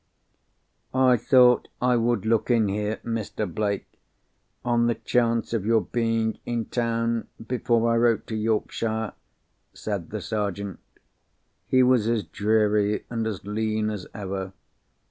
"I 0.95 1.15
thought 1.15 1.67
I 1.79 1.95
would 1.95 2.25
look 2.25 2.49
in 2.49 2.69
here, 2.69 2.99
Mr. 3.05 3.45
Blake, 3.45 3.85
on 4.65 4.87
the 4.87 4.95
chance 4.95 5.53
of 5.53 5.63
your 5.63 5.81
being 5.81 6.39
in 6.43 6.65
town, 6.65 7.27
before 7.47 7.91
I 7.93 7.97
wrote 7.97 8.25
to 8.25 8.35
Yorkshire," 8.35 9.13
said 9.75 10.09
the 10.09 10.19
Sergeant. 10.21 10.79
He 11.67 11.83
was 11.83 12.07
as 12.07 12.23
dreary 12.23 13.05
and 13.11 13.27
as 13.27 13.45
lean 13.45 13.91
as 13.91 14.07
ever. 14.11 14.53